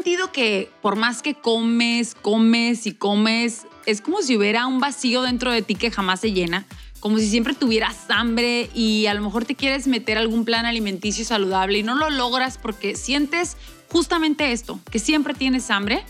sentido 0.00 0.32
que 0.32 0.70
por 0.80 0.96
más 0.96 1.20
que 1.20 1.34
comes, 1.34 2.14
comes 2.14 2.86
y 2.86 2.92
comes, 2.92 3.66
es 3.84 4.00
como 4.00 4.22
si 4.22 4.34
hubiera 4.34 4.66
un 4.66 4.80
vacío 4.80 5.20
dentro 5.20 5.52
de 5.52 5.60
ti 5.60 5.74
que 5.74 5.90
jamás 5.90 6.20
se 6.20 6.32
llena? 6.32 6.64
Como 7.00 7.18
si 7.18 7.28
siempre 7.28 7.52
tuvieras 7.52 8.08
hambre 8.08 8.70
y 8.74 9.04
a 9.06 9.14
lo 9.14 9.20
mejor 9.20 9.44
te 9.44 9.56
quieres 9.56 9.86
meter 9.86 10.16
algún 10.16 10.46
plan 10.46 10.64
alimenticio 10.64 11.22
saludable 11.26 11.80
y 11.80 11.82
no 11.82 11.96
lo 11.96 12.08
logras 12.08 12.56
porque 12.56 12.96
sientes 12.96 13.58
justamente 13.92 14.52
esto, 14.52 14.80
que 14.90 14.98
siempre 14.98 15.34
tienes 15.34 15.70
hambre. 15.70 16.02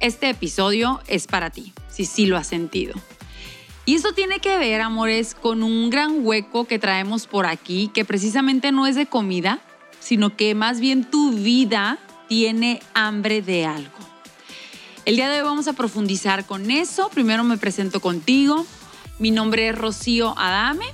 Este 0.00 0.28
episodio 0.28 1.00
es 1.06 1.28
para 1.28 1.50
ti, 1.50 1.72
si 1.88 2.06
sí 2.06 2.26
lo 2.26 2.36
has 2.36 2.48
sentido. 2.48 2.94
Y 3.84 3.94
eso 3.94 4.14
tiene 4.14 4.40
que 4.40 4.58
ver, 4.58 4.80
amores, 4.80 5.36
con 5.36 5.62
un 5.62 5.90
gran 5.90 6.26
hueco 6.26 6.64
que 6.64 6.80
traemos 6.80 7.28
por 7.28 7.46
aquí, 7.46 7.88
que 7.94 8.04
precisamente 8.04 8.72
no 8.72 8.88
es 8.88 8.96
de 8.96 9.06
comida, 9.06 9.60
sino 10.00 10.36
que 10.36 10.56
más 10.56 10.80
bien 10.80 11.04
tu 11.04 11.30
vida 11.30 12.00
tiene 12.28 12.80
hambre 12.94 13.42
de 13.42 13.66
algo. 13.66 13.90
El 15.04 15.16
día 15.16 15.28
de 15.28 15.40
hoy 15.40 15.44
vamos 15.46 15.68
a 15.68 15.72
profundizar 15.72 16.46
con 16.46 16.70
eso. 16.70 17.08
Primero 17.10 17.44
me 17.44 17.58
presento 17.58 18.00
contigo. 18.00 18.66
Mi 19.18 19.30
nombre 19.30 19.68
es 19.68 19.76
Rocío 19.76 20.36
Adame. 20.36 20.86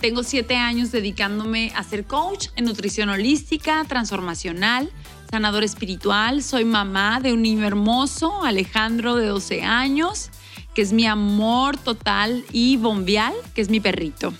Tengo 0.00 0.24
siete 0.24 0.56
años 0.56 0.90
dedicándome 0.90 1.72
a 1.76 1.84
ser 1.84 2.04
coach 2.04 2.48
en 2.56 2.64
nutrición 2.64 3.08
holística, 3.08 3.84
transformacional, 3.84 4.90
sanador 5.30 5.62
espiritual. 5.62 6.42
Soy 6.42 6.64
mamá 6.64 7.20
de 7.20 7.32
un 7.32 7.42
niño 7.42 7.64
hermoso, 7.66 8.42
Alejandro, 8.42 9.14
de 9.14 9.26
12 9.26 9.62
años 9.62 10.30
que 10.74 10.82
es 10.82 10.92
mi 10.92 11.06
amor 11.06 11.76
total, 11.76 12.44
y 12.52 12.76
Bombial, 12.76 13.34
que 13.54 13.60
es 13.60 13.68
mi 13.68 13.80
perrito. 13.80 14.32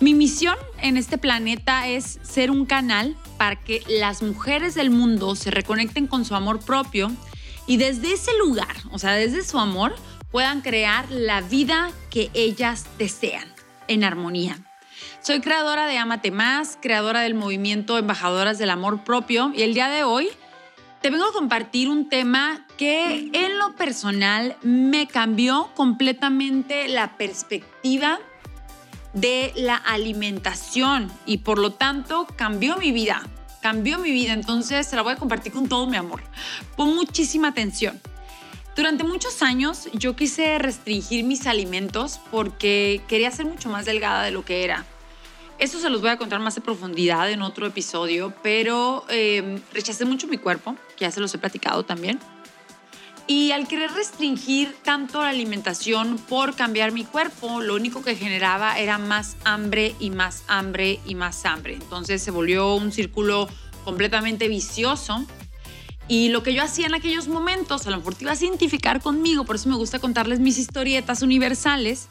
Mi 0.00 0.14
misión 0.14 0.56
en 0.80 0.96
este 0.96 1.18
planeta 1.18 1.88
es 1.88 2.18
ser 2.22 2.50
un 2.50 2.66
canal 2.66 3.16
para 3.36 3.56
que 3.56 3.82
las 3.88 4.22
mujeres 4.22 4.74
del 4.74 4.90
mundo 4.90 5.34
se 5.36 5.50
reconecten 5.50 6.06
con 6.06 6.24
su 6.24 6.34
amor 6.34 6.60
propio 6.60 7.10
y 7.66 7.76
desde 7.76 8.12
ese 8.12 8.30
lugar, 8.38 8.76
o 8.90 8.98
sea, 8.98 9.12
desde 9.12 9.44
su 9.44 9.58
amor, 9.58 9.94
puedan 10.30 10.60
crear 10.60 11.10
la 11.10 11.40
vida 11.40 11.90
que 12.10 12.30
ellas 12.34 12.86
desean 12.98 13.46
en 13.88 14.04
armonía. 14.04 14.58
Soy 15.20 15.40
creadora 15.40 15.86
de 15.86 15.98
Amate 15.98 16.30
Más, 16.30 16.78
creadora 16.80 17.20
del 17.20 17.34
movimiento 17.34 17.98
Embajadoras 17.98 18.58
del 18.58 18.70
Amor 18.70 19.04
Propio 19.04 19.52
y 19.54 19.62
el 19.62 19.74
día 19.74 19.88
de 19.88 20.04
hoy 20.04 20.28
te 21.02 21.10
vengo 21.10 21.26
a 21.26 21.32
compartir 21.32 21.88
un 21.88 22.08
tema 22.08 22.66
que 22.76 23.30
en 23.32 23.58
lo 23.58 23.76
personal 23.76 24.56
me 24.62 25.06
cambió 25.06 25.70
completamente 25.74 26.88
la 26.88 27.16
perspectiva 27.16 28.18
de 29.20 29.52
la 29.56 29.76
alimentación 29.76 31.10
y 31.26 31.38
por 31.38 31.58
lo 31.58 31.72
tanto 31.72 32.26
cambió 32.36 32.76
mi 32.76 32.92
vida, 32.92 33.22
cambió 33.60 33.98
mi 33.98 34.12
vida, 34.12 34.32
entonces 34.32 34.86
se 34.86 34.96
la 34.96 35.02
voy 35.02 35.14
a 35.14 35.16
compartir 35.16 35.52
con 35.52 35.68
todo 35.68 35.86
mi 35.86 35.96
amor. 35.96 36.22
Pon 36.76 36.94
muchísima 36.94 37.48
atención. 37.48 38.00
Durante 38.76 39.02
muchos 39.02 39.42
años 39.42 39.88
yo 39.92 40.14
quise 40.14 40.58
restringir 40.58 41.24
mis 41.24 41.46
alimentos 41.46 42.20
porque 42.30 43.02
quería 43.08 43.30
ser 43.30 43.46
mucho 43.46 43.68
más 43.68 43.86
delgada 43.86 44.22
de 44.22 44.30
lo 44.30 44.44
que 44.44 44.62
era. 44.62 44.86
Esto 45.58 45.80
se 45.80 45.90
los 45.90 46.00
voy 46.00 46.10
a 46.10 46.16
contar 46.16 46.38
más 46.38 46.56
en 46.56 46.62
profundidad 46.62 47.28
en 47.28 47.42
otro 47.42 47.66
episodio, 47.66 48.32
pero 48.44 49.04
eh, 49.08 49.60
rechacé 49.72 50.04
mucho 50.04 50.28
mi 50.28 50.38
cuerpo, 50.38 50.76
que 50.96 51.04
ya 51.04 51.10
se 51.10 51.18
los 51.18 51.34
he 51.34 51.38
platicado 51.38 51.84
también. 51.84 52.20
Y 53.30 53.52
al 53.52 53.68
querer 53.68 53.92
restringir 53.92 54.74
tanto 54.82 55.22
la 55.22 55.28
alimentación 55.28 56.16
por 56.16 56.56
cambiar 56.56 56.92
mi 56.92 57.04
cuerpo, 57.04 57.60
lo 57.60 57.74
único 57.74 58.02
que 58.02 58.16
generaba 58.16 58.78
era 58.78 58.96
más 58.96 59.36
hambre 59.44 59.94
y 60.00 60.08
más 60.08 60.44
hambre 60.48 60.98
y 61.04 61.14
más 61.14 61.44
hambre. 61.44 61.74
Entonces 61.74 62.22
se 62.22 62.30
volvió 62.30 62.74
un 62.74 62.90
círculo 62.90 63.46
completamente 63.84 64.48
vicioso. 64.48 65.26
Y 66.08 66.30
lo 66.30 66.42
que 66.42 66.54
yo 66.54 66.62
hacía 66.62 66.86
en 66.86 66.94
aquellos 66.94 67.28
momentos, 67.28 67.86
a 67.86 67.90
lo 67.90 67.98
mejor 67.98 68.14
te 68.14 68.24
iba 68.24 68.32
a 68.32 68.34
identificar 68.34 69.02
conmigo, 69.02 69.44
por 69.44 69.56
eso 69.56 69.68
me 69.68 69.76
gusta 69.76 69.98
contarles 69.98 70.40
mis 70.40 70.56
historietas 70.56 71.20
universales, 71.20 72.08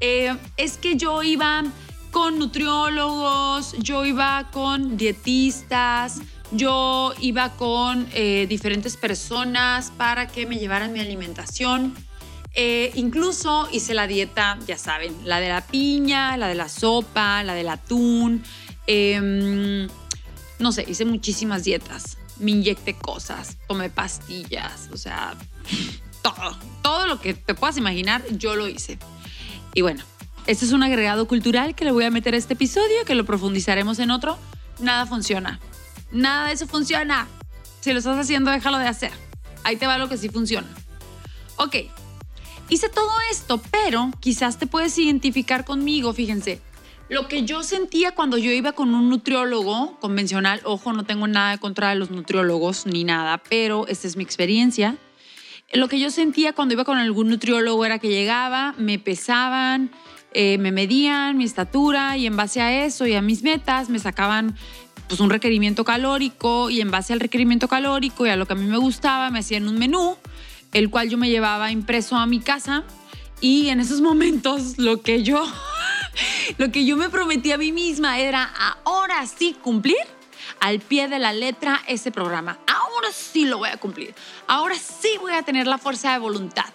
eh, 0.00 0.34
es 0.56 0.78
que 0.78 0.96
yo 0.96 1.22
iba 1.22 1.62
con 2.10 2.38
nutriólogos, 2.38 3.74
yo 3.80 4.06
iba 4.06 4.48
con 4.50 4.96
dietistas, 4.96 6.22
yo 6.50 7.14
iba 7.20 7.50
con 7.50 8.06
eh, 8.12 8.46
diferentes 8.48 8.96
personas 8.96 9.92
para 9.96 10.26
que 10.26 10.46
me 10.46 10.56
llevaran 10.56 10.92
mi 10.92 11.00
alimentación. 11.00 11.94
Eh, 12.54 12.92
incluso 12.94 13.68
hice 13.72 13.94
la 13.94 14.06
dieta, 14.06 14.58
ya 14.66 14.78
saben, 14.78 15.16
la 15.24 15.40
de 15.40 15.48
la 15.48 15.66
piña, 15.66 16.36
la 16.36 16.46
de 16.46 16.54
la 16.54 16.68
sopa, 16.68 17.42
la 17.42 17.54
del 17.54 17.68
atún. 17.68 18.44
Em, 18.86 19.88
no 20.58 20.72
sé, 20.72 20.84
hice 20.86 21.04
muchísimas 21.04 21.64
dietas. 21.64 22.18
Me 22.38 22.52
inyecté 22.52 22.94
cosas, 22.94 23.58
tomé 23.68 23.90
pastillas, 23.90 24.88
o 24.92 24.96
sea, 24.96 25.34
todo. 26.22 26.56
Todo 26.82 27.06
lo 27.06 27.20
que 27.20 27.34
te 27.34 27.54
puedas 27.54 27.76
imaginar, 27.76 28.22
yo 28.30 28.54
lo 28.54 28.68
hice. 28.68 28.98
Y 29.74 29.82
bueno, 29.82 30.04
este 30.46 30.64
es 30.64 30.72
un 30.72 30.82
agregado 30.82 31.26
cultural 31.26 31.74
que 31.74 31.84
le 31.84 31.90
voy 31.90 32.04
a 32.04 32.10
meter 32.10 32.34
a 32.34 32.36
este 32.36 32.54
episodio, 32.54 33.04
que 33.06 33.14
lo 33.14 33.24
profundizaremos 33.24 33.98
en 33.98 34.10
otro. 34.10 34.38
Nada 34.78 35.06
funciona. 35.06 35.58
Nada 36.14 36.46
de 36.46 36.54
eso 36.54 36.68
funciona. 36.68 37.26
Si 37.80 37.92
lo 37.92 37.98
estás 37.98 38.16
haciendo, 38.16 38.52
déjalo 38.52 38.78
de 38.78 38.86
hacer. 38.86 39.10
Ahí 39.64 39.76
te 39.76 39.86
va 39.86 39.98
lo 39.98 40.08
que 40.08 40.16
sí 40.16 40.28
funciona. 40.28 40.68
Ok, 41.56 41.76
hice 42.68 42.88
todo 42.88 43.10
esto, 43.30 43.60
pero 43.70 44.10
quizás 44.20 44.58
te 44.58 44.68
puedes 44.68 44.96
identificar 44.96 45.64
conmigo, 45.64 46.12
fíjense. 46.12 46.62
Lo 47.08 47.26
que 47.26 47.44
yo 47.44 47.62
sentía 47.64 48.12
cuando 48.12 48.38
yo 48.38 48.52
iba 48.52 48.72
con 48.72 48.94
un 48.94 49.10
nutriólogo 49.10 49.98
convencional, 50.00 50.60
ojo, 50.64 50.92
no 50.92 51.04
tengo 51.04 51.26
nada 51.26 51.58
contra 51.58 51.94
los 51.96 52.10
nutriólogos 52.10 52.86
ni 52.86 53.04
nada, 53.04 53.42
pero 53.50 53.86
esta 53.88 54.06
es 54.06 54.16
mi 54.16 54.22
experiencia. 54.22 54.96
Lo 55.72 55.88
que 55.88 55.98
yo 55.98 56.10
sentía 56.10 56.52
cuando 56.52 56.74
iba 56.74 56.84
con 56.84 56.96
algún 56.96 57.28
nutriólogo 57.28 57.84
era 57.84 57.98
que 57.98 58.08
llegaba, 58.08 58.74
me 58.78 59.00
pesaban, 59.00 59.90
eh, 60.32 60.58
me 60.58 60.72
medían 60.72 61.36
mi 61.36 61.44
estatura 61.44 62.16
y 62.16 62.26
en 62.26 62.36
base 62.36 62.60
a 62.60 62.84
eso 62.84 63.06
y 63.06 63.14
a 63.14 63.22
mis 63.22 63.42
metas 63.42 63.90
me 63.90 63.98
sacaban 63.98 64.56
pues 65.08 65.20
un 65.20 65.30
requerimiento 65.30 65.84
calórico 65.84 66.70
y 66.70 66.80
en 66.80 66.90
base 66.90 67.12
al 67.12 67.20
requerimiento 67.20 67.68
calórico 67.68 68.26
y 68.26 68.30
a 68.30 68.36
lo 68.36 68.46
que 68.46 68.54
a 68.54 68.56
mí 68.56 68.66
me 68.66 68.78
gustaba 68.78 69.30
me 69.30 69.40
hacían 69.40 69.68
un 69.68 69.78
menú, 69.78 70.16
el 70.72 70.90
cual 70.90 71.08
yo 71.08 71.18
me 71.18 71.28
llevaba 71.28 71.70
impreso 71.70 72.16
a 72.16 72.26
mi 72.26 72.40
casa 72.40 72.84
y 73.40 73.68
en 73.68 73.80
esos 73.80 74.00
momentos 74.00 74.78
lo 74.78 75.02
que 75.02 75.22
yo 75.22 75.44
lo 76.58 76.70
que 76.70 76.84
yo 76.84 76.96
me 76.96 77.10
prometí 77.10 77.52
a 77.52 77.58
mí 77.58 77.72
misma 77.72 78.18
era 78.18 78.44
ahora 78.84 79.26
sí 79.26 79.56
cumplir 79.60 79.96
al 80.60 80.80
pie 80.80 81.08
de 81.08 81.18
la 81.18 81.32
letra 81.32 81.82
ese 81.88 82.10
programa. 82.10 82.58
Ahora 82.66 83.08
sí 83.12 83.44
lo 83.44 83.58
voy 83.58 83.68
a 83.68 83.76
cumplir. 83.76 84.14
Ahora 84.46 84.76
sí 84.76 85.08
voy 85.20 85.32
a 85.32 85.42
tener 85.42 85.66
la 85.66 85.78
fuerza 85.78 86.12
de 86.12 86.18
voluntad 86.18 86.66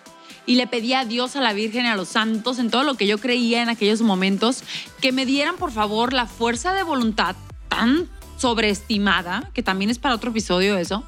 y 0.46 0.56
le 0.56 0.68
pedí 0.68 0.94
a 0.94 1.06
Dios, 1.06 1.36
a 1.36 1.42
la 1.42 1.54
Virgen 1.54 1.86
a 1.86 1.96
los 1.96 2.10
santos, 2.10 2.60
en 2.60 2.72
todo 2.72 2.84
lo 2.84 2.96
que 2.96 3.08
yo 3.08 3.20
creía 3.20 3.62
en 3.62 3.70
aquellos 3.70 4.02
momentos, 4.02 4.64
que 5.02 5.12
me 5.12 5.26
dieran 5.26 5.58
por 5.58 5.72
favor 5.72 6.14
la 6.14 6.26
fuerza 6.26 6.74
de 6.74 6.84
voluntad 6.84 7.36
tan 7.68 8.10
sobreestimada, 8.40 9.50
que 9.54 9.64
también 9.64 9.92
es 9.92 10.00
para 10.00 10.16
otro 10.16 10.32
episodio 10.32 10.78
eso. 10.78 11.04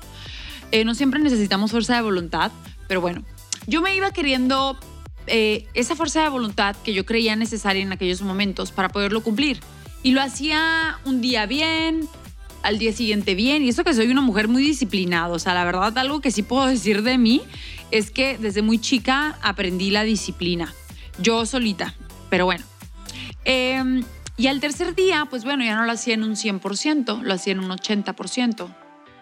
Eh, 0.71 0.85
no 0.85 0.95
siempre 0.95 1.19
necesitamos 1.19 1.71
fuerza 1.71 1.95
de 1.95 2.01
voluntad, 2.01 2.51
pero 2.87 3.01
bueno, 3.01 3.23
yo 3.67 3.81
me 3.81 3.95
iba 3.95 4.11
queriendo 4.11 4.77
eh, 5.27 5.67
esa 5.73 5.95
fuerza 5.95 6.21
de 6.21 6.29
voluntad 6.29 6.75
que 6.83 6.93
yo 6.93 7.05
creía 7.05 7.35
necesaria 7.35 7.81
en 7.81 7.91
aquellos 7.91 8.21
momentos 8.21 8.71
para 8.71 8.89
poderlo 8.89 9.21
cumplir. 9.21 9.59
Y 10.03 10.11
lo 10.11 10.21
hacía 10.21 10.97
un 11.05 11.21
día 11.21 11.45
bien, 11.45 12.07
al 12.63 12.79
día 12.79 12.91
siguiente 12.93 13.35
bien. 13.35 13.63
Y 13.63 13.69
eso 13.69 13.83
que 13.83 13.93
soy 13.93 14.07
una 14.07 14.21
mujer 14.21 14.47
muy 14.47 14.63
disciplinada. 14.63 15.29
O 15.29 15.39
sea, 15.39 15.53
la 15.53 15.63
verdad, 15.63 15.97
algo 15.97 16.21
que 16.21 16.31
sí 16.31 16.43
puedo 16.43 16.65
decir 16.65 17.03
de 17.03 17.17
mí 17.17 17.41
es 17.91 18.11
que 18.11 18.37
desde 18.37 18.61
muy 18.61 18.79
chica 18.79 19.37
aprendí 19.41 19.91
la 19.91 20.03
disciplina. 20.03 20.73
Yo 21.19 21.45
solita, 21.45 21.93
pero 22.29 22.45
bueno. 22.45 22.65
Em, 23.45 24.03
y 24.41 24.47
al 24.47 24.59
tercer 24.59 24.95
día, 24.95 25.25
pues 25.29 25.43
bueno, 25.43 25.63
ya 25.63 25.75
no 25.75 25.85
lo 25.85 25.91
hacía 25.91 26.13
en 26.15 26.23
un 26.23 26.35
100%, 26.35 27.21
lo 27.21 27.33
hacía 27.33 27.53
en 27.53 27.59
un 27.59 27.69
80%. 27.69 28.75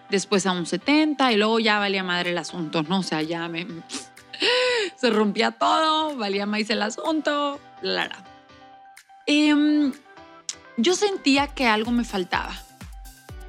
Después 0.08 0.46
a 0.46 0.52
un 0.52 0.64
70% 0.64 1.32
y 1.32 1.36
luego 1.36 1.60
ya 1.60 1.78
valía 1.78 2.02
madre 2.02 2.30
el 2.30 2.38
asunto, 2.38 2.82
¿no? 2.82 3.00
O 3.00 3.02
sea, 3.02 3.22
ya 3.22 3.48
me... 3.48 3.66
Se 4.96 5.10
rompía 5.10 5.52
todo, 5.52 6.16
valía 6.16 6.46
más 6.46 6.68
el 6.70 6.82
asunto, 6.82 7.60
la, 7.82 8.06
la. 8.06 8.24
Em, 9.26 9.92
yo 10.76 10.94
sentía 10.94 11.48
que 11.48 11.66
algo 11.66 11.90
me 11.90 12.04
faltaba 12.04 12.54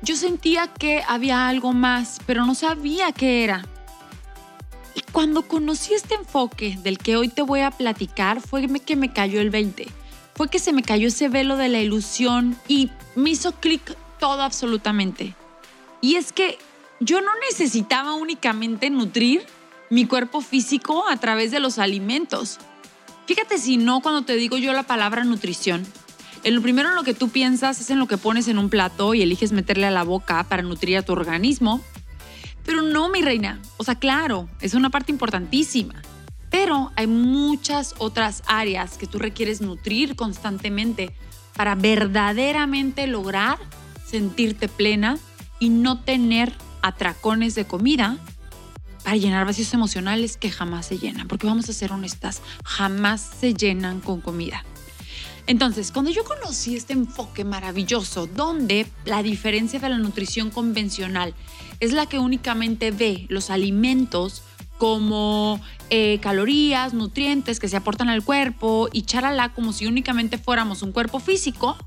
yo 0.02 0.16
sentía 0.16 0.68
que 0.68 1.04
había 1.08 1.48
algo 1.48 1.74
más, 1.74 2.20
pero 2.26 2.46
no 2.46 2.56
sabía 2.56 3.12
qué 3.12 3.44
era. 3.44 3.64
Y 4.96 5.02
cuando 5.12 5.48
conocí 5.48 5.94
este 5.94 6.16
enfoque 6.16 6.78
del 6.82 6.98
que 6.98 7.16
hoy 7.16 7.30
te 7.30 7.44
voy 7.44 7.62
a 7.62 7.72
platicar, 7.72 8.42
fue 8.42 8.68
que 8.80 8.96
me 8.96 9.14
cayó 9.14 9.40
el 9.42 9.52
20. 9.52 9.88
Fue 10.42 10.50
que 10.50 10.58
se 10.58 10.74
me 10.74 10.82
cayó 10.82 11.10
ese 11.10 11.30
velo 11.30 11.56
de 11.56 11.70
la 11.70 11.82
ilusión 11.82 12.58
y 12.68 12.90
me 13.14 13.30
hizo 13.30 13.52
clic 13.52 13.96
todo 14.20 14.42
absolutamente. 14.42 15.36
Y 16.02 16.16
es 16.16 16.34
que 16.34 16.58
yo 17.00 17.22
no 17.22 17.30
necesitaba 17.48 18.16
únicamente 18.16 18.90
nutrir 18.90 19.44
mi 19.92 20.08
cuerpo 20.08 20.42
físico 20.42 21.08
a 21.08 21.18
través 21.18 21.52
de 21.52 21.60
los 21.60 21.78
alimentos. 21.78 22.58
Fíjate 23.28 23.60
si 23.60 23.78
no 23.78 24.02
cuando 24.02 24.24
te 24.24 24.34
digo 24.34 24.58
yo 24.58 24.74
la 24.74 24.82
palabra 24.82 25.24
nutrición, 25.26 25.86
en 26.44 26.56
lo 26.56 26.64
primero 26.64 26.90
en 26.90 26.96
lo 26.96 27.04
que 27.04 27.14
tú 27.14 27.30
piensas 27.30 27.80
es 27.80 27.92
en 27.92 28.00
lo 28.00 28.08
que 28.08 28.18
pones 28.18 28.48
en 28.48 28.58
un 28.58 28.72
plato 28.72 29.14
y 29.14 29.22
eliges 29.22 29.52
meterle 29.52 29.86
a 29.86 29.92
la 29.92 30.02
boca 30.02 30.44
para 30.46 30.64
nutrir 30.64 30.98
a 30.98 31.04
tu 31.04 31.14
organismo. 31.14 31.82
Pero 32.66 32.82
no, 32.82 33.10
mi 33.10 33.22
reina. 33.22 33.62
O 33.78 33.84
sea, 33.84 33.94
claro, 33.94 34.50
es 34.60 34.74
una 34.74 34.90
parte 34.90 35.12
importantísima. 35.12 36.02
Pero 36.52 36.92
hay 36.96 37.08
muchas 37.08 37.96
otras 37.98 38.44
áreas 38.46 38.98
que 38.98 39.08
tú 39.08 39.18
requieres 39.18 39.62
nutrir 39.62 40.16
constantemente 40.16 41.16
para 41.56 41.74
verdaderamente 41.74 43.08
lograr 43.08 43.58
sentirte 44.06 44.68
plena 44.68 45.18
y 45.60 45.70
no 45.70 46.02
tener 46.02 46.54
atracones 46.82 47.56
de 47.56 47.66
comida 47.66 48.18
para 49.04 49.16
llenar 49.16 49.46
vacíos 49.46 49.74
emocionales 49.74 50.38
que 50.38 50.52
jamás 50.52 50.86
se 50.86 51.00
llenan. 51.00 51.28
Porque 51.28 51.48
vamos 51.48 51.70
a 51.70 51.74
ser 51.74 51.92
honestas, 51.92 52.42
jamás 52.64 53.22
se 53.40 53.54
llenan 53.54 54.02
con 54.02 54.22
comida. 54.22 54.64
Entonces, 55.48 55.92
cuando 55.92 56.12
yo 56.12 56.24
conocí 56.24 56.76
este 56.76 56.94
enfoque 56.94 57.44
maravilloso, 57.44 58.28
donde 58.28 58.88
la 59.06 59.24
diferencia 59.24 59.80
de 59.80 59.90
la 59.90 59.98
nutrición 59.98 60.52
convencional 60.52 61.34
es 61.80 61.94
la 61.94 62.06
que 62.06 62.20
únicamente 62.20 62.92
ve 62.92 63.26
los 63.28 63.50
alimentos 63.50 64.44
como 64.82 65.62
eh, 65.92 66.18
calorías, 66.24 66.96
nutrientes 66.96 67.60
que 67.60 67.68
se 67.68 67.78
aportan 67.78 68.10
al 68.10 68.24
cuerpo 68.24 68.90
y 68.92 69.04
charala 69.04 69.54
como 69.54 69.74
si 69.74 69.86
únicamente 69.86 70.40
fuéramos 70.40 70.82
un 70.82 70.92
cuerpo 70.92 71.20
físico, 71.20 71.78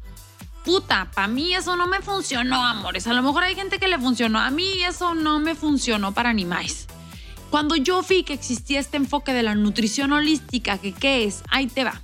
puta, 0.65 1.11
para 1.13 1.27
mí 1.27 1.57
eso 1.57 1.75
no 1.75 1.89
me 1.89 2.03
funcionó, 2.03 2.65
amores. 2.65 3.09
A 3.09 3.13
lo 3.13 3.21
mejor 3.25 3.43
hay 3.43 3.57
gente 3.57 3.81
que 3.81 3.89
le 3.89 3.99
funcionó, 3.99 4.39
a 4.39 4.49
mí 4.51 4.85
eso 4.85 5.17
no 5.17 5.41
me 5.41 5.57
funcionó 5.57 6.15
para 6.15 6.33
ni 6.33 6.45
más. 6.45 6.87
Cuando 7.51 7.75
yo 7.75 8.01
vi 8.03 8.23
que 8.23 8.33
existía 8.33 8.79
este 8.79 8.97
enfoque 8.97 9.33
de 9.33 9.43
la 9.43 9.57
nutrición 9.57 10.13
holística, 10.13 10.79
que 10.79 10.93
qué 10.93 11.25
es, 11.25 11.43
ahí 11.51 11.67
te 11.67 11.83
va. 11.83 12.01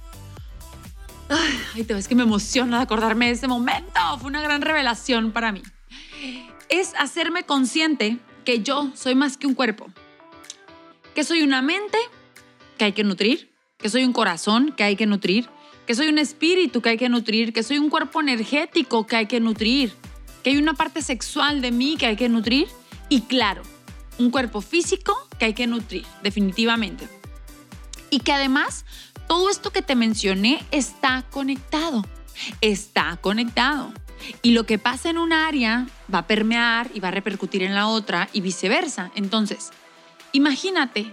Ay, 1.76 1.84
te 1.84 1.94
ves 1.94 2.08
que 2.08 2.16
me 2.16 2.25
emociona 2.25 2.78
de 2.78 2.82
acordarme 2.82 3.26
de 3.26 3.32
ese 3.34 3.46
momento. 3.46 4.00
Fue 4.19 4.28
una 4.28 4.42
gran 4.42 4.60
revelación 4.60 5.31
para 5.31 5.52
mí. 5.52 5.62
Es 6.69 6.94
hacerme 6.98 7.44
consciente 7.44 8.19
que 8.44 8.64
yo 8.64 8.90
soy 8.96 9.14
más 9.14 9.37
que 9.37 9.46
un 9.46 9.54
cuerpo. 9.54 9.87
Que 11.14 11.24
soy 11.24 11.42
una 11.42 11.62
mente 11.62 11.98
que 12.78 12.86
hay 12.86 12.92
que 12.92 13.04
nutrir. 13.04 13.52
Que 13.78 13.88
soy 13.88 14.04
un 14.04 14.12
corazón 14.12 14.72
que 14.76 14.84
hay 14.84 14.96
que 14.96 15.06
nutrir. 15.06 15.48
Que 15.86 15.94
soy 15.94 16.08
un 16.08 16.18
espíritu 16.18 16.82
que 16.82 16.90
hay 16.90 16.98
que 16.98 17.08
nutrir. 17.08 17.52
Que 17.52 17.62
soy 17.62 17.78
un 17.78 17.90
cuerpo 17.90 18.20
energético 18.20 19.06
que 19.06 19.16
hay 19.16 19.26
que 19.26 19.40
nutrir. 19.40 19.92
Que 20.42 20.50
hay 20.50 20.56
una 20.56 20.74
parte 20.74 21.02
sexual 21.02 21.60
de 21.60 21.70
mí 21.70 21.96
que 21.98 22.06
hay 22.06 22.16
que 22.16 22.28
nutrir. 22.28 22.68
Y 23.08 23.22
claro, 23.22 23.62
un 24.20 24.30
cuerpo 24.30 24.60
físico 24.60 25.16
que 25.38 25.46
hay 25.46 25.54
que 25.54 25.66
nutrir, 25.66 26.04
definitivamente. 26.22 27.08
Y 28.10 28.20
que 28.20 28.32
además 28.32 28.84
todo 29.26 29.48
esto 29.48 29.70
que 29.70 29.82
te 29.82 29.94
mencioné 29.94 30.62
está 30.70 31.24
conectado, 31.30 32.04
está 32.60 33.16
conectado. 33.20 33.92
Y 34.42 34.52
lo 34.52 34.66
que 34.66 34.78
pasa 34.78 35.08
en 35.08 35.18
un 35.18 35.32
área 35.32 35.86
va 36.12 36.18
a 36.18 36.26
permear 36.26 36.90
y 36.92 37.00
va 37.00 37.08
a 37.08 37.12
repercutir 37.12 37.62
en 37.62 37.74
la 37.74 37.86
otra 37.86 38.28
y 38.32 38.42
viceversa. 38.42 39.10
Entonces, 39.14 39.70
imagínate, 40.32 41.12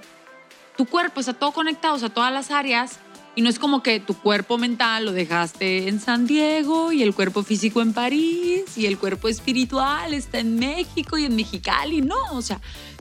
tu 0.76 0.86
cuerpo 0.86 1.20
está 1.20 1.34
todo 1.34 1.52
conectado, 1.52 1.96
o 1.96 2.10
todas 2.10 2.32
las 2.32 2.52
áreas, 2.52 3.00
y 3.38 3.42
no 3.44 3.50
es 3.50 3.60
como 3.60 3.84
que 3.84 4.00
tu 4.00 4.16
cuerpo 4.16 4.58
mental 4.58 5.06
lo 5.06 5.12
dejaste 5.12 5.88
en 5.88 6.00
San 6.00 6.26
Diego 6.26 6.92
y 6.92 7.04
el 7.04 7.14
cuerpo 7.14 7.44
físico 7.44 7.84
en 7.84 7.94
París 7.94 8.76
y 8.76 8.88
el 8.88 8.98
cuerpo 8.98 9.28
espiritual 9.28 10.16
está 10.16 10.40
en 10.40 10.58
México 10.58 11.20
y 11.20 11.26
en 11.26 11.36
Mexicali. 11.36 12.02
No, 12.02 12.18
o 12.32 12.42
sea, 12.42 12.60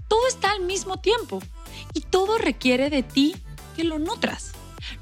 todo 0.08 0.28
está 0.28 0.50
al 0.50 0.60
mismo 0.60 0.98
tiempo 0.98 1.42
y 1.94 2.02
todo 2.02 2.36
requiere 2.36 2.90
de 2.90 3.02
ti 3.02 3.34
que 3.76 3.84
lo 3.84 3.98
nutras. 3.98 4.52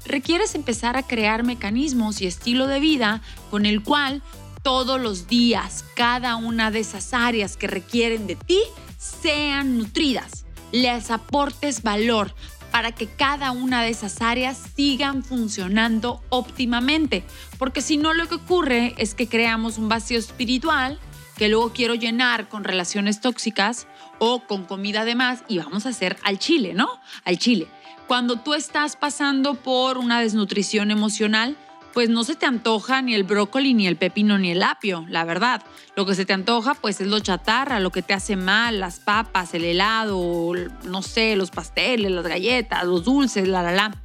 Requieres 0.05 0.55
empezar 0.55 0.95
a 0.95 1.03
crear 1.03 1.43
mecanismos 1.43 2.21
y 2.21 2.27
estilo 2.27 2.65
de 2.67 2.79
vida 2.79 3.21
con 3.51 3.65
el 3.65 3.83
cual 3.83 4.21
todos 4.63 5.01
los 5.01 5.27
días 5.27 5.83
cada 5.95 6.37
una 6.37 6.71
de 6.71 6.79
esas 6.79 7.13
áreas 7.13 7.57
que 7.57 7.67
requieren 7.67 8.25
de 8.25 8.37
ti 8.37 8.61
sean 8.97 9.77
nutridas, 9.77 10.44
les 10.71 11.11
aportes 11.11 11.83
valor 11.83 12.33
para 12.71 12.91
que 12.91 13.07
cada 13.07 13.51
una 13.51 13.83
de 13.83 13.89
esas 13.89 14.21
áreas 14.21 14.61
sigan 14.75 15.23
funcionando 15.23 16.21
óptimamente. 16.29 17.23
Porque 17.57 17.81
si 17.81 17.95
no 17.95 18.13
lo 18.13 18.27
que 18.27 18.35
ocurre 18.35 18.93
es 18.97 19.15
que 19.15 19.29
creamos 19.29 19.77
un 19.77 19.87
vacío 19.87 20.19
espiritual 20.19 20.99
que 21.37 21.47
luego 21.47 21.71
quiero 21.71 21.95
llenar 21.95 22.49
con 22.49 22.63
relaciones 22.63 23.21
tóxicas 23.21 23.87
o 24.19 24.41
con 24.41 24.65
comida 24.65 25.05
de 25.05 25.15
más 25.15 25.43
y 25.47 25.57
vamos 25.57 25.85
a 25.85 25.89
hacer 25.89 26.17
al 26.23 26.39
chile, 26.39 26.73
¿no? 26.73 26.89
Al 27.23 27.37
chile. 27.37 27.67
Cuando 28.07 28.37
tú 28.37 28.53
estás 28.53 28.95
pasando 28.95 29.55
por 29.55 29.97
una 29.97 30.21
desnutrición 30.21 30.91
emocional, 30.91 31.57
pues 31.95 32.09
no 32.09 32.25
se 32.25 32.35
te 32.35 32.45
antoja 32.45 33.01
ni 33.01 33.15
el 33.15 33.23
brócoli, 33.23 33.73
ni 33.73 33.87
el 33.87 33.95
pepino, 33.95 34.37
ni 34.37 34.51
el 34.51 34.61
apio, 34.63 35.05
la 35.07 35.23
verdad. 35.23 35.63
Lo 35.95 36.05
que 36.05 36.13
se 36.13 36.25
te 36.25 36.33
antoja, 36.33 36.73
pues 36.73 36.99
es 36.99 37.07
lo 37.07 37.21
chatarra, 37.21 37.79
lo 37.79 37.89
que 37.89 38.01
te 38.01 38.13
hace 38.13 38.35
mal, 38.35 38.81
las 38.81 38.99
papas, 38.99 39.53
el 39.53 39.63
helado, 39.63 40.51
no 40.83 41.01
sé, 41.01 41.37
los 41.37 41.51
pasteles, 41.51 42.11
las 42.11 42.27
galletas, 42.27 42.83
los 42.83 43.05
dulces, 43.05 43.47
la, 43.47 43.63
la, 43.63 43.71
la. 43.71 43.95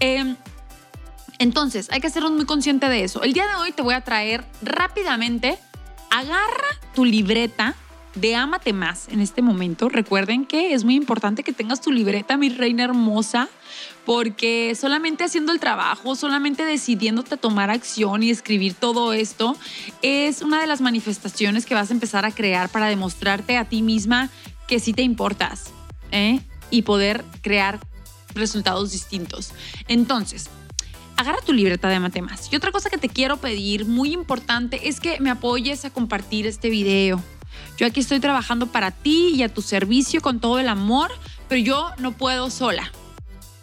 Em, 0.00 0.34
entonces, 1.38 1.90
hay 1.92 2.00
que 2.00 2.08
ser 2.08 2.22
muy 2.22 2.46
consciente 2.46 2.88
de 2.88 3.04
eso. 3.04 3.22
El 3.22 3.34
día 3.34 3.46
de 3.48 3.54
hoy 3.56 3.72
te 3.72 3.82
voy 3.82 3.92
a 3.92 4.00
traer 4.00 4.42
rápidamente, 4.62 5.58
agarra 6.10 6.80
tu 6.94 7.04
libreta 7.04 7.74
de 8.14 8.36
Ámate 8.36 8.72
Más 8.72 9.08
en 9.08 9.20
este 9.20 9.42
momento. 9.42 9.88
Recuerden 9.88 10.46
que 10.46 10.74
es 10.74 10.84
muy 10.84 10.94
importante 10.94 11.42
que 11.42 11.52
tengas 11.52 11.80
tu 11.80 11.90
libreta, 11.90 12.36
mi 12.36 12.48
reina 12.48 12.84
hermosa, 12.84 13.48
porque 14.04 14.74
solamente 14.74 15.24
haciendo 15.24 15.52
el 15.52 15.60
trabajo, 15.60 16.14
solamente 16.14 16.64
decidiéndote 16.64 17.36
tomar 17.36 17.70
acción 17.70 18.22
y 18.22 18.30
escribir 18.30 18.74
todo 18.74 19.12
esto, 19.12 19.56
es 20.02 20.42
una 20.42 20.60
de 20.60 20.66
las 20.66 20.80
manifestaciones 20.80 21.66
que 21.66 21.74
vas 21.74 21.90
a 21.90 21.94
empezar 21.94 22.24
a 22.24 22.30
crear 22.30 22.68
para 22.68 22.86
demostrarte 22.86 23.56
a 23.56 23.64
ti 23.64 23.82
misma 23.82 24.30
que 24.68 24.78
sí 24.78 24.92
te 24.92 25.02
importas 25.02 25.72
¿eh? 26.12 26.40
y 26.70 26.82
poder 26.82 27.24
crear 27.42 27.80
resultados 28.34 28.92
distintos. 28.92 29.52
Entonces, 29.88 30.48
agarra 31.16 31.38
tu 31.44 31.52
libreta 31.52 31.88
de 31.88 31.96
Ámate 31.96 32.22
Más. 32.22 32.52
Y 32.52 32.56
otra 32.56 32.72
cosa 32.72 32.90
que 32.90 32.98
te 32.98 33.08
quiero 33.08 33.36
pedir, 33.36 33.86
muy 33.86 34.12
importante, 34.12 34.88
es 34.88 35.00
que 35.00 35.20
me 35.20 35.30
apoyes 35.30 35.84
a 35.84 35.90
compartir 35.90 36.46
este 36.46 36.70
video 36.70 37.22
yo 37.76 37.86
aquí 37.86 38.00
estoy 38.00 38.20
trabajando 38.20 38.68
para 38.68 38.90
ti 38.90 39.32
y 39.34 39.42
a 39.42 39.52
tu 39.52 39.62
servicio 39.62 40.20
con 40.20 40.40
todo 40.40 40.58
el 40.58 40.68
amor, 40.68 41.10
pero 41.48 41.60
yo 41.60 41.90
no 41.98 42.12
puedo 42.12 42.50
sola. 42.50 42.90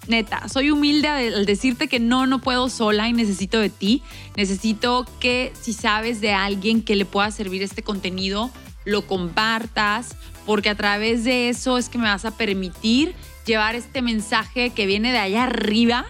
Neta, 0.07 0.49
soy 0.49 0.71
humilde 0.71 1.07
al 1.07 1.45
decirte 1.45 1.87
que 1.87 1.99
no, 1.99 2.25
no 2.25 2.39
puedo 2.39 2.69
sola 2.69 3.07
y 3.07 3.13
necesito 3.13 3.59
de 3.59 3.69
ti. 3.69 4.01
Necesito 4.35 5.05
que 5.19 5.53
si 5.59 5.73
sabes 5.73 6.21
de 6.21 6.33
alguien 6.33 6.81
que 6.81 6.95
le 6.95 7.05
pueda 7.05 7.29
servir 7.31 7.61
este 7.61 7.83
contenido, 7.83 8.49
lo 8.83 9.05
compartas, 9.05 10.15
porque 10.45 10.69
a 10.69 10.75
través 10.75 11.23
de 11.23 11.49
eso 11.49 11.77
es 11.77 11.87
que 11.87 11.99
me 11.99 12.05
vas 12.05 12.25
a 12.25 12.31
permitir 12.31 13.13
llevar 13.45 13.75
este 13.75 14.01
mensaje 14.01 14.71
que 14.71 14.85
viene 14.85 15.11
de 15.11 15.19
allá 15.19 15.43
arriba 15.43 16.05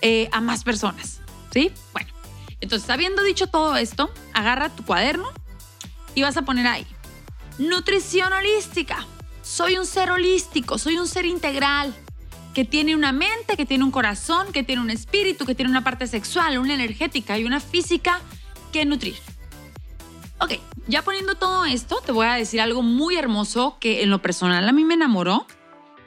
eh, 0.00 0.28
a 0.32 0.40
más 0.40 0.62
personas. 0.62 1.20
¿Sí? 1.52 1.72
Bueno, 1.92 2.10
entonces, 2.60 2.88
habiendo 2.90 3.22
dicho 3.22 3.46
todo 3.46 3.76
esto, 3.76 4.10
agarra 4.34 4.68
tu 4.68 4.84
cuaderno, 4.84 5.28
y 6.18 6.22
vas 6.22 6.36
a 6.36 6.42
poner 6.42 6.66
ahí, 6.66 6.84
nutrición 7.58 8.32
holística. 8.32 9.06
Soy 9.40 9.78
un 9.78 9.86
ser 9.86 10.10
holístico, 10.10 10.76
soy 10.76 10.98
un 10.98 11.06
ser 11.06 11.26
integral 11.26 11.94
que 12.54 12.64
tiene 12.64 12.96
una 12.96 13.12
mente, 13.12 13.56
que 13.56 13.64
tiene 13.64 13.84
un 13.84 13.92
corazón, 13.92 14.50
que 14.52 14.64
tiene 14.64 14.82
un 14.82 14.90
espíritu, 14.90 15.46
que 15.46 15.54
tiene 15.54 15.70
una 15.70 15.84
parte 15.84 16.08
sexual, 16.08 16.58
una 16.58 16.74
energética 16.74 17.38
y 17.38 17.44
una 17.44 17.60
física 17.60 18.20
que 18.72 18.84
nutrir. 18.84 19.14
Ok, 20.40 20.54
ya 20.88 21.02
poniendo 21.02 21.36
todo 21.36 21.64
esto, 21.66 22.02
te 22.04 22.10
voy 22.10 22.26
a 22.26 22.34
decir 22.34 22.60
algo 22.60 22.82
muy 22.82 23.16
hermoso 23.16 23.76
que 23.78 24.02
en 24.02 24.10
lo 24.10 24.20
personal 24.20 24.68
a 24.68 24.72
mí 24.72 24.84
me 24.84 24.94
enamoró, 24.94 25.46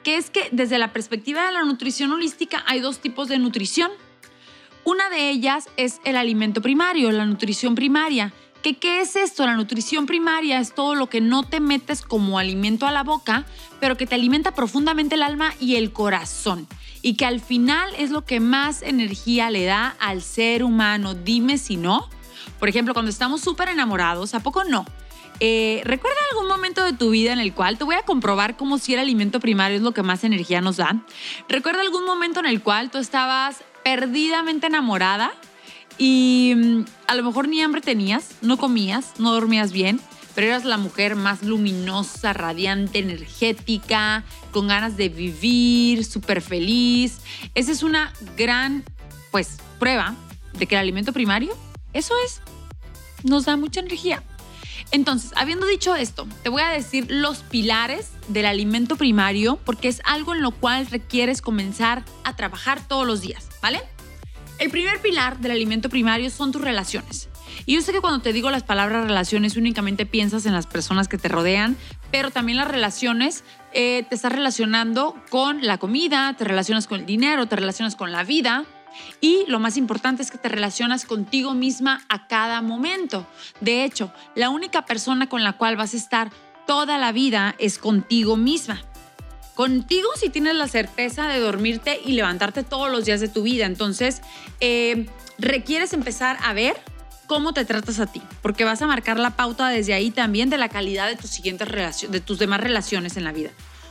que 0.04 0.16
es 0.16 0.28
que 0.28 0.50
desde 0.52 0.76
la 0.76 0.92
perspectiva 0.92 1.46
de 1.46 1.52
la 1.52 1.62
nutrición 1.62 2.12
holística 2.12 2.62
hay 2.66 2.80
dos 2.80 2.98
tipos 2.98 3.28
de 3.28 3.38
nutrición. 3.38 3.90
Una 4.84 5.08
de 5.08 5.30
ellas 5.30 5.70
es 5.78 6.00
el 6.04 6.16
alimento 6.16 6.60
primario, 6.60 7.10
la 7.12 7.24
nutrición 7.24 7.74
primaria, 7.74 8.34
¿Qué 8.62 9.00
es 9.00 9.16
esto? 9.16 9.44
La 9.44 9.56
nutrición 9.56 10.06
primaria 10.06 10.60
es 10.60 10.72
todo 10.72 10.94
lo 10.94 11.08
que 11.08 11.20
no 11.20 11.42
te 11.42 11.58
metes 11.58 12.02
como 12.02 12.38
alimento 12.38 12.86
a 12.86 12.92
la 12.92 13.02
boca, 13.02 13.44
pero 13.80 13.96
que 13.96 14.06
te 14.06 14.14
alimenta 14.14 14.54
profundamente 14.54 15.16
el 15.16 15.24
alma 15.24 15.52
y 15.58 15.74
el 15.74 15.92
corazón. 15.92 16.68
Y 17.02 17.14
que 17.14 17.26
al 17.26 17.40
final 17.40 17.90
es 17.98 18.10
lo 18.10 18.24
que 18.24 18.38
más 18.38 18.82
energía 18.82 19.50
le 19.50 19.64
da 19.64 19.96
al 19.98 20.22
ser 20.22 20.62
humano. 20.62 21.14
Dime 21.14 21.58
si 21.58 21.76
no. 21.76 22.08
Por 22.60 22.68
ejemplo, 22.68 22.94
cuando 22.94 23.10
estamos 23.10 23.40
súper 23.40 23.68
enamorados, 23.68 24.32
¿a 24.34 24.40
poco 24.40 24.62
no? 24.62 24.86
Eh, 25.40 25.80
¿Recuerda 25.84 26.18
algún 26.30 26.46
momento 26.46 26.84
de 26.84 26.92
tu 26.92 27.10
vida 27.10 27.32
en 27.32 27.40
el 27.40 27.52
cual 27.52 27.78
te 27.78 27.82
voy 27.82 27.96
a 27.96 28.02
comprobar 28.02 28.56
cómo 28.56 28.78
si 28.78 28.94
el 28.94 29.00
alimento 29.00 29.40
primario 29.40 29.76
es 29.76 29.82
lo 29.82 29.92
que 29.92 30.04
más 30.04 30.22
energía 30.22 30.60
nos 30.60 30.76
da? 30.76 31.02
¿Recuerda 31.48 31.80
algún 31.80 32.04
momento 32.04 32.38
en 32.38 32.46
el 32.46 32.62
cual 32.62 32.92
tú 32.92 32.98
estabas 32.98 33.64
perdidamente 33.82 34.68
enamorada? 34.68 35.32
Y 35.98 36.54
mm, 36.56 36.84
a 37.06 37.14
lo 37.14 37.22
mejor 37.22 37.48
ni 37.48 37.60
hambre 37.60 37.80
tenías, 37.80 38.30
no 38.40 38.56
comías, 38.56 39.14
no 39.18 39.32
dormías 39.32 39.72
bien, 39.72 40.00
pero 40.34 40.46
eras 40.46 40.64
la 40.64 40.78
mujer 40.78 41.16
más 41.16 41.42
luminosa, 41.42 42.32
radiante, 42.32 42.98
energética, 42.98 44.24
con 44.50 44.68
ganas 44.68 44.96
de 44.96 45.08
vivir, 45.08 46.04
súper 46.04 46.40
feliz. 46.40 47.18
Esa 47.54 47.72
es 47.72 47.82
una 47.82 48.12
gran, 48.36 48.84
pues, 49.30 49.58
prueba 49.78 50.14
de 50.54 50.66
que 50.66 50.74
el 50.74 50.80
alimento 50.80 51.12
primario, 51.12 51.56
eso 51.92 52.14
es, 52.24 52.40
nos 53.24 53.44
da 53.44 53.56
mucha 53.56 53.80
energía. 53.80 54.22
Entonces, 54.90 55.32
habiendo 55.36 55.66
dicho 55.66 55.94
esto, 55.94 56.26
te 56.42 56.50
voy 56.50 56.62
a 56.62 56.68
decir 56.68 57.06
los 57.08 57.38
pilares 57.38 58.10
del 58.28 58.44
alimento 58.44 58.96
primario 58.96 59.58
porque 59.64 59.88
es 59.88 60.02
algo 60.04 60.34
en 60.34 60.42
lo 60.42 60.50
cual 60.50 60.86
requieres 60.86 61.40
comenzar 61.40 62.04
a 62.24 62.36
trabajar 62.36 62.86
todos 62.86 63.06
los 63.06 63.22
días, 63.22 63.48
¿vale? 63.62 63.80
El 64.62 64.70
primer 64.70 65.02
pilar 65.02 65.40
del 65.40 65.50
alimento 65.50 65.88
primario 65.88 66.30
son 66.30 66.52
tus 66.52 66.62
relaciones. 66.62 67.28
Y 67.66 67.74
yo 67.74 67.82
sé 67.82 67.90
que 67.90 68.00
cuando 68.00 68.20
te 68.20 68.32
digo 68.32 68.48
las 68.48 68.62
palabras 68.62 69.08
relaciones 69.08 69.56
únicamente 69.56 70.06
piensas 70.06 70.46
en 70.46 70.52
las 70.52 70.68
personas 70.68 71.08
que 71.08 71.18
te 71.18 71.26
rodean, 71.26 71.76
pero 72.12 72.30
también 72.30 72.58
las 72.58 72.68
relaciones 72.68 73.42
eh, 73.72 74.06
te 74.08 74.14
estás 74.14 74.30
relacionando 74.30 75.16
con 75.30 75.66
la 75.66 75.78
comida, 75.78 76.36
te 76.38 76.44
relacionas 76.44 76.86
con 76.86 77.00
el 77.00 77.06
dinero, 77.06 77.46
te 77.46 77.56
relacionas 77.56 77.96
con 77.96 78.12
la 78.12 78.22
vida. 78.22 78.64
Y 79.20 79.44
lo 79.48 79.58
más 79.58 79.76
importante 79.76 80.22
es 80.22 80.30
que 80.30 80.38
te 80.38 80.48
relacionas 80.48 81.06
contigo 81.06 81.54
misma 81.54 82.04
a 82.08 82.28
cada 82.28 82.62
momento. 82.62 83.26
De 83.60 83.82
hecho, 83.84 84.12
la 84.36 84.48
única 84.48 84.86
persona 84.86 85.28
con 85.28 85.42
la 85.42 85.54
cual 85.54 85.74
vas 85.74 85.92
a 85.92 85.96
estar 85.96 86.30
toda 86.68 86.98
la 86.98 87.10
vida 87.10 87.56
es 87.58 87.78
contigo 87.78 88.36
misma. 88.36 88.80
Contigo 89.54 90.08
si 90.16 90.30
tienes 90.30 90.54
la 90.54 90.66
certeza 90.66 91.28
de 91.28 91.38
dormirte 91.38 92.00
y 92.04 92.12
levantarte 92.12 92.62
todos 92.62 92.90
los 92.90 93.04
días 93.04 93.20
de 93.20 93.28
tu 93.28 93.42
vida. 93.42 93.66
Entonces, 93.66 94.22
eh, 94.60 95.06
requieres 95.38 95.92
empezar 95.92 96.38
a 96.42 96.54
ver 96.54 96.80
cómo 97.26 97.52
te 97.52 97.64
tratas 97.64 98.00
a 98.00 98.06
ti, 98.06 98.22
porque 98.40 98.64
vas 98.64 98.82
a 98.82 98.86
marcar 98.86 99.18
la 99.18 99.36
pauta 99.36 99.68
desde 99.68 99.94
ahí 99.94 100.10
también 100.10 100.50
de 100.50 100.58
la 100.58 100.68
calidad 100.68 101.06
de 101.08 101.16
tus 101.16 101.30
siguientes 101.30 101.68
relaciones, 101.68 102.12
de 102.12 102.20
tus 102.20 102.38
demás 102.38 102.60
relaciones 102.60 103.16
en 103.16 103.24
la 103.24 103.32
vida. 103.32 103.50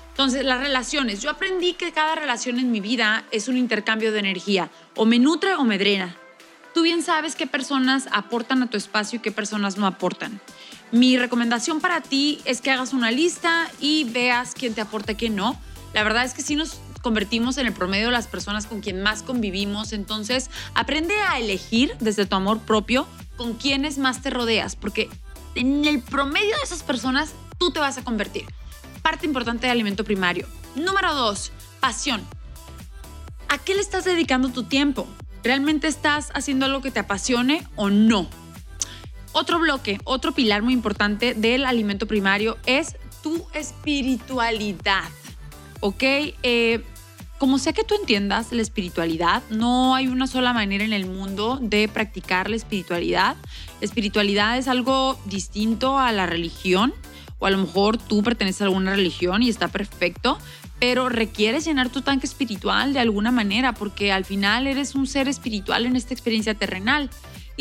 Entonces, 0.10 0.44
las 0.44 0.60
relaciones. 0.60 1.22
Yo 1.22 1.30
aprendí 1.30 1.74
que 1.74 1.92
cada 1.92 2.16
relación 2.16 2.60
en 2.60 2.72
mi 2.72 2.82
vida 2.82 3.24
es 3.32 3.48
un 3.48 3.58
intercambio 3.58 4.12
de 4.12 4.20
energía. 4.20 4.70
O 4.96 5.06
me 5.06 5.20
nutre 5.20 5.56
o 5.56 5.64
me 5.64 5.78
drena. 5.78 6.16
Tú 6.74 6.84
bien 6.84 7.02
sabes 7.02 7.36
qué 7.36 7.48
personas 7.48 8.08
aportan 8.12 8.62
a 8.64 8.70
tu 8.70 8.78
espacio 8.78 9.18
y 9.18 9.22
qué 9.22 9.32
personas 9.32 9.78
no 9.78 9.88
aportan. 9.88 10.40
Mi 10.92 11.18
recomendación 11.18 11.80
para 11.80 12.02
ti 12.02 12.42
es 12.44 12.60
que 12.60 12.70
hagas 12.70 12.92
una 12.92 13.12
lista 13.12 13.70
y 13.80 14.04
veas 14.06 14.54
quién 14.54 14.74
te 14.74 14.82
aporta 14.82 15.14
quién 15.14 15.36
no. 15.36 15.58
La 15.94 16.04
verdad 16.04 16.26
es 16.26 16.34
que 16.34 16.42
sí 16.42 16.56
nos 16.56 16.80
convertimos 17.02 17.58
en 17.58 17.68
el 17.68 17.74
promedio 17.74 18.08
de 18.08 18.12
las 18.12 18.28
personas 18.28 18.68
con 18.68 18.82
quien 18.82 19.02
más 19.02 19.24
convivimos. 19.24 19.94
Entonces, 19.94 20.50
aprende 20.74 21.16
a 21.16 21.40
elegir 21.40 21.96
desde 22.00 22.26
tu 22.26 22.36
amor 22.36 22.60
propio 22.60 23.08
con 23.38 23.54
quiénes 23.54 23.98
más 23.98 24.22
te 24.22 24.30
rodeas, 24.30 24.76
porque 24.76 25.10
en 25.56 25.86
el 25.86 26.02
promedio 26.02 26.56
de 26.58 26.64
esas 26.64 26.84
personas 26.84 27.34
tú 27.58 27.72
te 27.72 27.80
vas 27.80 27.98
a 27.98 28.04
convertir. 28.04 28.46
Parte 29.02 29.26
importante 29.26 29.68
del 29.68 29.72
alimento 29.72 30.04
primario. 30.04 30.48
Número 30.76 31.14
dos, 31.16 31.54
pasión. 31.80 32.22
¿A 33.48 33.58
qué 33.58 33.76
le 33.76 33.82
estás 33.82 34.04
dedicando 34.04 34.50
tu 34.50 34.64
tiempo? 34.64 35.08
¿Realmente 35.44 35.88
estás 35.88 36.32
haciendo 36.34 36.66
algo 36.66 36.82
que 36.82 36.92
te 36.92 37.00
apasione 37.00 37.66
o 37.76 37.90
no? 37.90 38.41
Otro 39.34 39.60
bloque, 39.60 40.00
otro 40.04 40.34
pilar 40.34 40.62
muy 40.62 40.74
importante 40.74 41.34
del 41.34 41.66
alimento 41.66 42.06
primario 42.06 42.58
es 42.66 42.96
tu 43.24 43.46
espiritualidad. 43.54 45.10
¿Ok? 45.80 46.04
Eh, 46.04 46.84
como 47.42 47.58
sea 47.58 47.74
que 47.74 47.84
tú 47.84 47.96
entiendas 47.96 48.52
la 48.52 48.62
espiritualidad, 48.62 49.42
no 49.50 49.96
hay 49.96 50.08
una 50.08 50.28
sola 50.28 50.54
manera 50.54 50.84
en 50.84 50.94
el 50.94 51.08
mundo 51.08 51.58
de 51.60 51.88
practicar 51.88 52.52
la 52.52 52.56
espiritualidad. 52.56 53.36
La 53.80 53.86
espiritualidad 53.86 54.60
es 54.60 54.68
algo 54.68 55.20
distinto 55.26 55.98
a 55.98 56.12
la 56.12 56.28
religión, 56.28 56.94
o 57.40 57.48
a 57.48 57.50
lo 57.50 57.58
mejor 57.58 57.98
tú 57.98 58.22
perteneces 58.22 58.62
a 58.62 58.66
alguna 58.66 58.92
religión 58.92 59.42
y 59.42 59.50
está 59.50 59.70
perfecto, 59.70 60.38
pero 60.80 61.10
requieres 61.10 61.66
llenar 61.66 61.90
tu 61.90 62.04
tanque 62.04 62.28
espiritual 62.28 62.94
de 62.94 63.00
alguna 63.00 63.32
manera, 63.32 63.74
porque 63.74 64.12
al 64.12 64.24
final 64.24 64.68
eres 64.68 64.94
un 64.94 65.08
ser 65.08 65.28
espiritual 65.28 65.88
en 65.88 65.96
esta 65.96 66.14
experiencia 66.14 66.54
terrenal. 66.54 67.10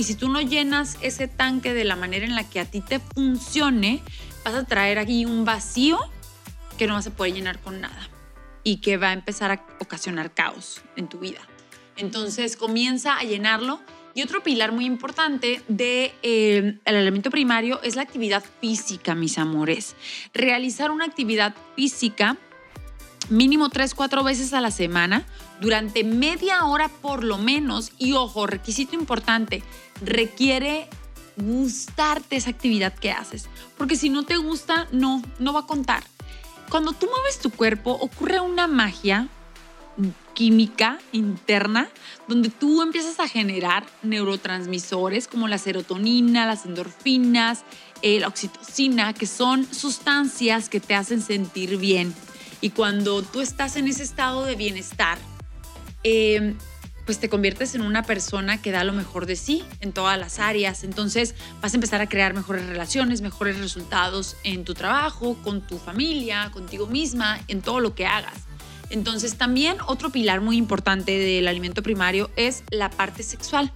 Y 0.00 0.04
si 0.04 0.14
tú 0.14 0.30
no 0.30 0.40
llenas 0.40 0.96
ese 1.02 1.28
tanque 1.28 1.74
de 1.74 1.84
la 1.84 1.94
manera 1.94 2.24
en 2.24 2.34
la 2.34 2.48
que 2.48 2.58
a 2.58 2.64
ti 2.64 2.80
te 2.80 3.00
funcione, 3.00 4.00
vas 4.42 4.54
a 4.54 4.64
traer 4.64 4.98
aquí 4.98 5.26
un 5.26 5.44
vacío 5.44 5.98
que 6.78 6.86
no 6.86 6.94
vas 6.94 7.06
a 7.06 7.10
poder 7.10 7.34
llenar 7.34 7.60
con 7.60 7.82
nada 7.82 8.08
y 8.64 8.78
que 8.78 8.96
va 8.96 9.10
a 9.10 9.12
empezar 9.12 9.50
a 9.50 9.62
ocasionar 9.78 10.32
caos 10.32 10.80
en 10.96 11.06
tu 11.06 11.18
vida. 11.18 11.40
Entonces 11.98 12.56
comienza 12.56 13.18
a 13.18 13.24
llenarlo. 13.24 13.78
Y 14.14 14.22
otro 14.22 14.42
pilar 14.42 14.72
muy 14.72 14.86
importante 14.86 15.60
del 15.68 15.76
de, 15.76 16.14
eh, 16.22 16.78
el 16.86 16.94
elemento 16.94 17.30
primario 17.30 17.82
es 17.82 17.94
la 17.94 18.00
actividad 18.00 18.42
física, 18.62 19.14
mis 19.14 19.36
amores. 19.36 19.96
Realizar 20.32 20.92
una 20.92 21.04
actividad 21.04 21.54
física 21.76 22.38
mínimo 23.30 23.70
3, 23.70 23.94
4 23.94 24.22
veces 24.22 24.52
a 24.52 24.60
la 24.60 24.70
semana 24.70 25.24
durante 25.60 26.04
media 26.04 26.64
hora 26.64 26.88
por 26.88 27.24
lo 27.24 27.38
menos. 27.38 27.92
Y 27.98 28.12
ojo, 28.12 28.46
requisito 28.46 28.94
importante, 28.94 29.62
requiere 30.04 30.88
gustarte 31.36 32.36
esa 32.36 32.50
actividad 32.50 32.92
que 32.92 33.12
haces. 33.12 33.48
Porque 33.78 33.96
si 33.96 34.10
no 34.10 34.24
te 34.24 34.36
gusta, 34.36 34.86
no, 34.92 35.22
no 35.38 35.52
va 35.52 35.60
a 35.60 35.66
contar 35.66 36.02
cuando 36.70 36.92
tú 36.92 37.06
mueves 37.06 37.40
tu 37.40 37.50
cuerpo 37.50 37.90
ocurre 37.90 38.40
una 38.40 38.68
magia 38.68 39.26
química 40.34 40.98
interna 41.12 41.88
donde 42.28 42.48
tú 42.48 42.80
empiezas 42.80 43.18
a 43.18 43.26
generar 43.28 43.84
neurotransmisores 44.02 45.26
como 45.26 45.48
la 45.48 45.58
serotonina, 45.58 46.46
las 46.46 46.64
endorfinas, 46.64 47.64
eh, 48.02 48.20
la 48.20 48.28
oxitocina, 48.28 49.12
que 49.12 49.26
son 49.26 49.66
sustancias 49.74 50.68
que 50.68 50.78
te 50.78 50.94
hacen 50.94 51.20
sentir 51.20 51.76
bien. 51.76 52.14
Y 52.60 52.70
cuando 52.70 53.22
tú 53.22 53.40
estás 53.40 53.76
en 53.76 53.88
ese 53.88 54.02
estado 54.02 54.44
de 54.44 54.54
bienestar, 54.54 55.18
eh, 56.04 56.54
pues 57.10 57.18
te 57.18 57.28
conviertes 57.28 57.74
en 57.74 57.82
una 57.82 58.04
persona 58.04 58.62
que 58.62 58.70
da 58.70 58.84
lo 58.84 58.92
mejor 58.92 59.26
de 59.26 59.34
sí 59.34 59.64
en 59.80 59.92
todas 59.92 60.18
las 60.18 60.38
áreas. 60.38 60.84
Entonces 60.84 61.34
vas 61.60 61.72
a 61.72 61.76
empezar 61.76 62.00
a 62.00 62.08
crear 62.08 62.34
mejores 62.34 62.66
relaciones, 62.66 63.20
mejores 63.20 63.58
resultados 63.58 64.36
en 64.44 64.64
tu 64.64 64.74
trabajo, 64.74 65.36
con 65.42 65.60
tu 65.60 65.78
familia, 65.78 66.50
contigo 66.52 66.86
misma, 66.86 67.40
en 67.48 67.62
todo 67.62 67.80
lo 67.80 67.94
que 67.94 68.06
hagas. 68.06 68.46
Entonces 68.90 69.36
también 69.36 69.78
otro 69.86 70.10
pilar 70.10 70.40
muy 70.40 70.56
importante 70.56 71.18
del 71.18 71.48
alimento 71.48 71.82
primario 71.82 72.30
es 72.36 72.64
la 72.70 72.90
parte 72.90 73.22
sexual. 73.22 73.72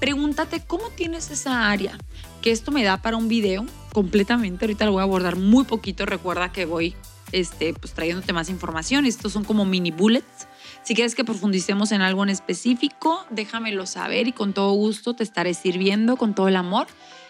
Pregúntate 0.00 0.60
cómo 0.64 0.90
tienes 0.90 1.30
esa 1.30 1.70
área, 1.70 1.98
que 2.40 2.52
esto 2.52 2.70
me 2.70 2.84
da 2.84 3.02
para 3.02 3.16
un 3.16 3.28
video 3.28 3.66
completamente. 3.92 4.64
Ahorita 4.64 4.84
lo 4.84 4.92
voy 4.92 5.00
a 5.00 5.04
abordar 5.04 5.36
muy 5.36 5.64
poquito. 5.64 6.06
Recuerda 6.06 6.52
que 6.52 6.66
voy 6.66 6.94
este, 7.32 7.74
pues, 7.74 7.94
trayéndote 7.94 8.32
más 8.32 8.48
información. 8.50 9.06
Estos 9.06 9.32
son 9.32 9.44
como 9.44 9.64
mini 9.64 9.90
bullets 9.90 10.48
si 10.88 10.94
quieres 10.94 11.14
que 11.14 11.22
profundicemos 11.22 11.92
en 11.92 12.00
algo 12.00 12.22
en 12.22 12.30
específico, 12.30 13.26
déjamelo 13.28 13.84
saber 13.84 14.26
y 14.26 14.32
con 14.32 14.54
todo 14.54 14.72
gusto 14.72 15.12
te 15.12 15.22
estaré 15.22 15.52
sirviendo 15.52 16.16
con 16.16 16.34
todo 16.34 16.48
el 16.48 16.56
amor. 16.56 16.86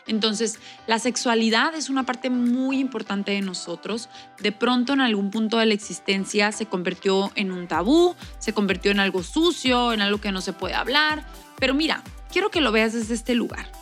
Entonces, 0.07 0.61
la 0.87 1.01
sexualidad 1.01 1.75
es 1.75 1.91
una 1.91 2.07
parte 2.07 2.31
muy 2.31 2.79
importante 2.79 3.33
de 3.33 3.41
nosotros. 3.41 4.11
De 4.41 4.53
pronto, 4.53 4.93
en 4.93 5.01
algún 5.01 5.33
punto 5.33 5.59
de 5.59 5.67
la 5.67 5.75
existencia, 5.75 6.53
se 6.53 6.67
convirtió 6.67 7.33
en 7.35 7.51
un 7.51 7.67
tabú, 7.67 8.15
se 8.39 8.53
convirtió 8.53 8.93
en 8.93 9.01
algo 9.01 9.25
sucio, 9.25 9.93
en 9.93 10.03
algo 10.03 10.21
que 10.21 10.31
no 10.31 10.41
se 10.41 10.53
puede 10.53 10.75
hablar. 10.75 11.27
Pero 11.59 11.75
mira, 11.75 12.05
quiero 12.33 12.51
que 12.53 12.61
lo 12.61 12.71
veas 12.71 12.93
desde 12.93 13.15
este 13.15 13.35
lugar. 13.35 13.73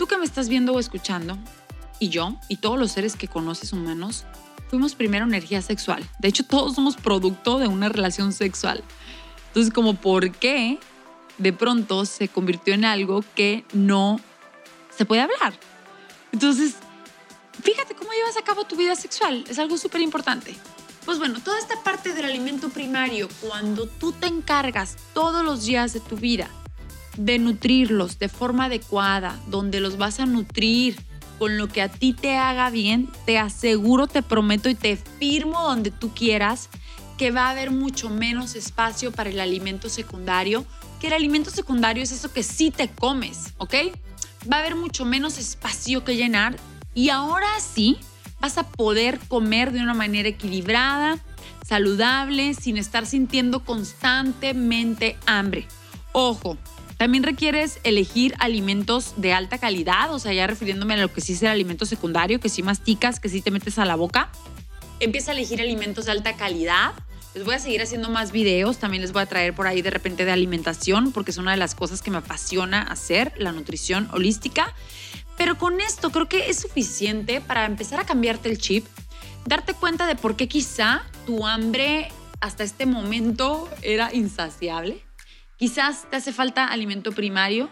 Tú 0.00 0.08
que 0.08 0.18
me 0.18 0.24
estás 0.24 0.48
viendo 0.48 0.72
o 0.72 0.80
escuchando, 0.80 1.38
y 2.00 2.08
yo, 2.08 2.34
y 2.48 2.56
todos 2.56 2.76
los 2.76 2.90
seres 2.90 3.14
que 3.14 3.28
conoces 3.28 3.72
humanos, 3.72 4.24
fuimos 4.70 4.94
primero 4.94 5.26
energía 5.26 5.60
sexual. 5.60 6.08
De 6.20 6.28
hecho, 6.28 6.44
todos 6.44 6.76
somos 6.76 6.96
producto 6.96 7.58
de 7.58 7.66
una 7.66 7.88
relación 7.88 8.32
sexual. 8.32 8.84
Entonces, 9.48 9.72
como 9.72 9.94
por 9.94 10.30
qué 10.30 10.78
de 11.38 11.52
pronto 11.52 12.06
se 12.06 12.28
convirtió 12.28 12.72
en 12.72 12.84
algo 12.84 13.24
que 13.34 13.64
no 13.72 14.20
se 14.96 15.04
puede 15.04 15.22
hablar. 15.22 15.54
Entonces, 16.32 16.76
fíjate 17.62 17.94
cómo 17.94 18.12
llevas 18.12 18.36
a 18.36 18.42
cabo 18.42 18.64
tu 18.64 18.76
vida 18.76 18.94
sexual. 18.94 19.44
Es 19.48 19.58
algo 19.58 19.76
súper 19.76 20.00
importante. 20.02 20.54
Pues 21.04 21.18
bueno, 21.18 21.40
toda 21.40 21.58
esta 21.58 21.82
parte 21.82 22.12
del 22.14 22.26
alimento 22.26 22.68
primario, 22.68 23.28
cuando 23.40 23.86
tú 23.86 24.12
te 24.12 24.28
encargas 24.28 24.96
todos 25.14 25.44
los 25.44 25.64
días 25.64 25.92
de 25.92 26.00
tu 26.00 26.16
vida 26.16 26.48
de 27.16 27.38
nutrirlos 27.38 28.18
de 28.18 28.28
forma 28.28 28.66
adecuada, 28.66 29.38
donde 29.48 29.80
los 29.80 29.98
vas 29.98 30.20
a 30.20 30.26
nutrir 30.26 30.96
con 31.40 31.56
lo 31.56 31.68
que 31.68 31.80
a 31.80 31.88
ti 31.88 32.12
te 32.12 32.36
haga 32.36 32.68
bien, 32.68 33.08
te 33.24 33.38
aseguro, 33.38 34.06
te 34.06 34.22
prometo 34.22 34.68
y 34.68 34.74
te 34.74 34.96
firmo 34.96 35.62
donde 35.62 35.90
tú 35.90 36.12
quieras 36.12 36.68
que 37.16 37.30
va 37.30 37.46
a 37.46 37.50
haber 37.52 37.70
mucho 37.70 38.10
menos 38.10 38.54
espacio 38.54 39.10
para 39.10 39.30
el 39.30 39.40
alimento 39.40 39.88
secundario, 39.88 40.66
que 41.00 41.06
el 41.06 41.14
alimento 41.14 41.48
secundario 41.48 42.02
es 42.02 42.12
eso 42.12 42.30
que 42.30 42.42
sí 42.42 42.70
te 42.70 42.90
comes, 42.90 43.54
¿ok? 43.56 43.74
Va 44.52 44.58
a 44.58 44.60
haber 44.60 44.76
mucho 44.76 45.06
menos 45.06 45.38
espacio 45.38 46.04
que 46.04 46.14
llenar 46.16 46.56
y 46.92 47.08
ahora 47.08 47.48
sí 47.58 47.96
vas 48.38 48.58
a 48.58 48.68
poder 48.68 49.18
comer 49.28 49.72
de 49.72 49.80
una 49.80 49.94
manera 49.94 50.28
equilibrada, 50.28 51.18
saludable, 51.66 52.52
sin 52.52 52.76
estar 52.76 53.06
sintiendo 53.06 53.64
constantemente 53.64 55.16
hambre. 55.24 55.66
Ojo, 56.12 56.58
también 57.00 57.24
requieres 57.24 57.80
elegir 57.82 58.34
alimentos 58.40 59.14
de 59.16 59.32
alta 59.32 59.56
calidad, 59.56 60.12
o 60.12 60.18
sea, 60.18 60.34
ya 60.34 60.46
refiriéndome 60.46 60.92
a 60.92 60.96
lo 60.98 61.10
que 61.10 61.22
sí 61.22 61.32
es 61.32 61.40
el 61.40 61.48
alimento 61.48 61.86
secundario, 61.86 62.40
que 62.40 62.50
sí 62.50 62.62
masticas, 62.62 63.20
que 63.20 63.30
sí 63.30 63.40
te 63.40 63.50
metes 63.50 63.78
a 63.78 63.86
la 63.86 63.96
boca. 63.96 64.30
Empieza 65.00 65.30
a 65.30 65.34
elegir 65.34 65.62
alimentos 65.62 66.04
de 66.04 66.12
alta 66.12 66.36
calidad. 66.36 66.92
Les 67.34 67.42
voy 67.42 67.54
a 67.54 67.58
seguir 67.58 67.80
haciendo 67.80 68.10
más 68.10 68.32
videos, 68.32 68.76
también 68.76 69.00
les 69.00 69.12
voy 69.12 69.22
a 69.22 69.26
traer 69.26 69.54
por 69.54 69.66
ahí 69.66 69.80
de 69.80 69.88
repente 69.88 70.26
de 70.26 70.32
alimentación, 70.32 71.12
porque 71.12 71.30
es 71.30 71.38
una 71.38 71.52
de 71.52 71.56
las 71.56 71.74
cosas 71.74 72.02
que 72.02 72.10
me 72.10 72.18
apasiona 72.18 72.82
hacer, 72.82 73.32
la 73.38 73.52
nutrición 73.52 74.10
holística. 74.12 74.74
Pero 75.38 75.56
con 75.56 75.80
esto 75.80 76.10
creo 76.10 76.28
que 76.28 76.50
es 76.50 76.60
suficiente 76.60 77.40
para 77.40 77.64
empezar 77.64 77.98
a 77.98 78.04
cambiarte 78.04 78.50
el 78.50 78.58
chip, 78.58 78.84
darte 79.46 79.72
cuenta 79.72 80.06
de 80.06 80.16
por 80.16 80.36
qué 80.36 80.48
quizá 80.48 81.00
tu 81.24 81.46
hambre 81.46 82.12
hasta 82.42 82.62
este 82.62 82.84
momento 82.84 83.70
era 83.80 84.12
insaciable. 84.12 85.02
Quizás 85.60 86.06
te 86.08 86.16
hace 86.16 86.32
falta 86.32 86.64
alimento 86.64 87.12
primario. 87.12 87.68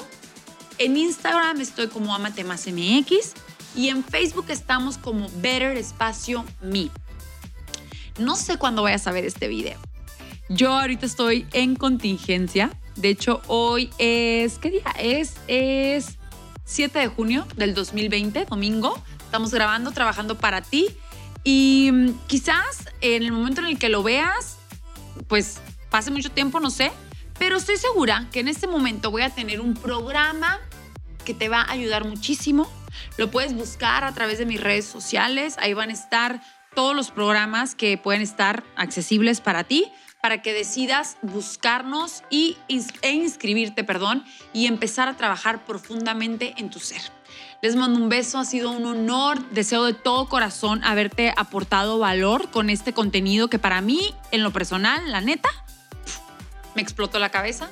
En 0.80 0.98
Instagram 0.98 1.62
estoy 1.62 1.90
como 1.90 2.16
Amate 2.16 2.44
Más 2.44 2.66
MX 2.66 3.36
y 3.76 3.90
en 3.90 4.04
Facebook 4.04 4.46
estamos 4.48 4.98
como 4.98 5.30
Better 5.36 5.78
Espacio 5.78 6.44
Me. 6.64 6.90
No 8.18 8.36
sé 8.36 8.58
cuándo 8.58 8.82
vayas 8.82 9.06
a 9.06 9.12
ver 9.12 9.24
este 9.24 9.48
video. 9.48 9.78
Yo 10.50 10.74
ahorita 10.74 11.06
estoy 11.06 11.46
en 11.54 11.76
contingencia. 11.76 12.72
De 12.96 13.10
hecho, 13.10 13.42
hoy 13.48 13.90
es. 13.98 14.58
¿Qué 14.58 14.72
día? 14.72 14.94
Es, 14.98 15.36
es 15.48 16.18
7 16.64 17.00
de 17.00 17.08
junio 17.08 17.48
del 17.56 17.74
2020, 17.74 18.46
domingo. 18.46 19.02
Estamos 19.20 19.52
grabando, 19.52 19.92
trabajando 19.92 20.38
para 20.38 20.62
ti. 20.62 20.88
Y 21.44 21.90
mm, 21.92 22.10
quizás 22.28 22.90
en 23.02 23.24
el 23.24 23.32
momento 23.32 23.62
en 23.62 23.68
el 23.68 23.78
que 23.78 23.90
lo 23.90 24.02
veas, 24.02 24.58
pues 25.28 25.60
pase 25.90 26.12
mucho 26.12 26.32
tiempo, 26.32 26.60
no 26.60 26.70
sé, 26.70 26.92
pero 27.38 27.58
estoy 27.58 27.78
segura 27.78 28.28
que 28.32 28.40
en 28.40 28.48
este 28.48 28.68
momento 28.68 29.12
voy 29.12 29.22
a 29.22 29.30
tener 29.30 29.62
un 29.62 29.74
programa 29.74 30.60
que 31.24 31.34
te 31.34 31.50
va 31.50 31.62
a 31.62 31.72
ayudar 31.72 32.06
muchísimo. 32.06 32.70
Lo 33.18 33.30
puedes 33.30 33.54
buscar 33.54 34.04
a 34.04 34.14
través 34.14 34.40
de 34.40 34.46
mis 34.46 34.62
redes 34.62 34.86
sociales, 34.86 35.56
ahí 35.60 35.74
van 35.74 35.90
a 35.90 35.94
estar 35.94 36.42
todos 36.74 36.96
los 36.96 37.12
programas 37.12 37.76
que 37.76 37.98
pueden 37.98 38.22
estar 38.22 38.64
accesibles 38.76 39.42
para 39.42 39.64
ti 39.64 39.92
para 40.26 40.42
que 40.42 40.56
decidas 40.56 41.18
buscarnos 41.22 42.24
y, 42.32 42.58
e 43.04 43.12
inscribirte, 43.12 43.84
perdón, 43.84 44.26
y 44.54 44.66
empezar 44.66 45.08
a 45.08 45.16
trabajar 45.16 45.66
profundamente 45.66 46.56
en 46.58 46.72
tu 46.72 46.80
ser. 46.80 47.00
Les 47.62 47.76
mando 47.76 48.00
un 48.00 48.10
beso, 48.10 48.40
ha 48.40 48.46
sido 48.46 48.72
un 48.72 48.88
honor, 48.88 49.48
deseo 49.52 49.84
de 49.84 49.94
todo 49.94 50.28
corazón 50.28 50.84
haberte 50.84 51.32
aportado 51.38 52.00
valor 52.00 52.50
con 52.50 52.72
este 52.72 52.92
contenido 52.92 53.50
que 53.50 53.60
para 53.60 53.82
mí, 53.82 54.16
en 54.32 54.42
lo 54.42 54.52
personal, 54.52 55.12
la 55.12 55.22
neta, 55.22 55.50
me 56.74 56.82
explotó 56.82 57.20
la 57.20 57.30
cabeza. 57.30 57.70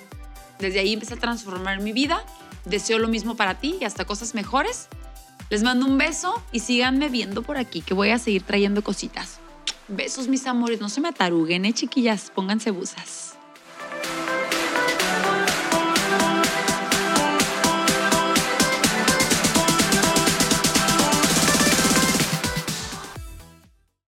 Desde 0.59 0.79
ahí 0.79 0.93
empecé 0.93 1.15
a 1.15 1.17
transformar 1.17 1.79
mi 1.79 1.91
vida. 1.91 2.23
Deseo 2.65 2.99
lo 2.99 3.07
mismo 3.07 3.35
para 3.35 3.55
ti 3.55 3.77
y 3.81 3.85
hasta 3.85 4.05
cosas 4.05 4.35
mejores. 4.35 4.89
Les 5.49 5.63
mando 5.63 5.87
un 5.87 5.97
beso 5.97 6.39
y 6.51 6.59
síganme 6.59 7.09
viendo 7.09 7.41
por 7.41 7.57
aquí 7.57 7.81
que 7.81 7.95
voy 7.95 8.11
a 8.11 8.19
seguir 8.19 8.43
trayendo 8.43 8.83
cositas. 8.83 9.39
Besos 9.87 10.27
mis 10.27 10.47
amores, 10.47 10.79
no 10.79 10.87
se 10.87 11.01
me 11.01 11.09
ataruguen, 11.09 11.65
eh 11.65 11.73
chiquillas, 11.73 12.31
pónganse 12.33 12.71
busas. 12.71 13.32